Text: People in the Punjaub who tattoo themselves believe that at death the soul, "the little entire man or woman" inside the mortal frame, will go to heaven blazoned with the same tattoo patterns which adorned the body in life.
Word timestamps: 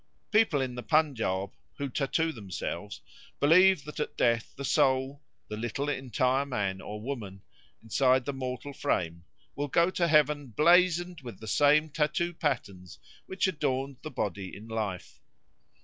People 0.31 0.61
in 0.61 0.73
the 0.73 0.81
Punjaub 0.81 1.51
who 1.77 1.87
tattoo 1.87 2.31
themselves 2.31 3.01
believe 3.39 3.83
that 3.83 3.99
at 3.99 4.17
death 4.17 4.51
the 4.55 4.65
soul, 4.65 5.21
"the 5.47 5.55
little 5.55 5.89
entire 5.89 6.43
man 6.43 6.81
or 6.81 6.99
woman" 6.99 7.43
inside 7.83 8.25
the 8.25 8.33
mortal 8.33 8.73
frame, 8.73 9.25
will 9.55 9.67
go 9.67 9.91
to 9.91 10.07
heaven 10.07 10.47
blazoned 10.47 11.21
with 11.21 11.39
the 11.39 11.45
same 11.45 11.87
tattoo 11.87 12.33
patterns 12.33 12.97
which 13.27 13.45
adorned 13.47 13.97
the 14.01 14.09
body 14.09 14.55
in 14.57 14.67
life. 14.67 15.19